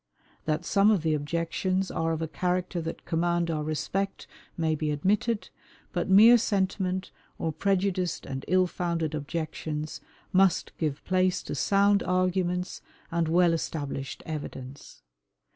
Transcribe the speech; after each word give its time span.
That 0.45 0.65
some 0.65 0.89
of 0.89 1.03
the 1.03 1.13
objections 1.13 1.91
are 1.91 2.11
of 2.11 2.23
a 2.23 2.27
character 2.27 2.81
that 2.81 3.05
command 3.05 3.51
our 3.51 3.61
respect 3.63 4.25
may 4.57 4.73
be 4.73 4.89
admitted, 4.89 5.49
but 5.93 6.09
mere 6.09 6.39
sentiment 6.39 7.11
or 7.37 7.53
prejudiced 7.53 8.25
and 8.25 8.43
ill 8.47 8.65
founded 8.65 9.13
objections, 9.13 10.01
must 10.33 10.75
give 10.79 11.05
place 11.05 11.43
to 11.43 11.53
sound 11.53 12.01
arguments 12.01 12.81
and 13.11 13.27
well 13.27 13.53
established 13.53 14.23
evidence. 14.25 15.03